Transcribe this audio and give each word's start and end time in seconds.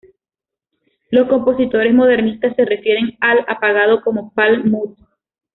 Los 1.11 1.29
compositores 1.29 1.93
modernistas 1.93 2.55
se 2.55 2.65
refieren 2.65 3.15
al 3.21 3.45
apagado 3.47 4.01
como 4.01 4.33
""palm 4.33 4.67
mute"". 4.67 4.99